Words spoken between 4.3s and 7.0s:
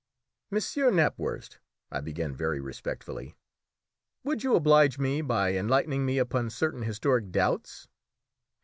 you oblige me by enlightening me upon certain